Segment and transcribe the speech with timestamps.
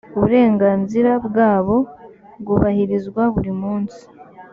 [0.15, 1.77] uburenganzira bwabo
[2.41, 4.01] bwubahirizwa buri munsi